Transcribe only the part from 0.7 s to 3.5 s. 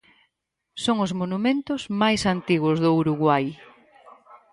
Son os monumentos máis antigos do Uruguai.